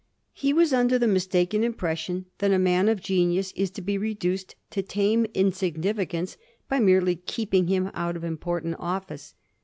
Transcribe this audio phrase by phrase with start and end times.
[0.33, 4.55] He was imder the mistaken impression that a man of genius is to be reduced
[4.71, 9.35] to tame insignificance by merely keeping him out of important office.